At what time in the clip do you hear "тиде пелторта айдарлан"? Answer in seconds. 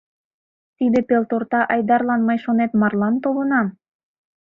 0.77-2.21